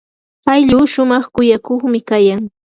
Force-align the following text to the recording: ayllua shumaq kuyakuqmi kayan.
ayllua 0.53 0.85
shumaq 0.93 1.23
kuyakuqmi 1.33 1.99
kayan. 2.09 2.43